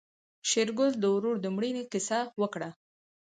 [0.49, 2.69] شېرګل د ورور د مړينې کيسه وکړه.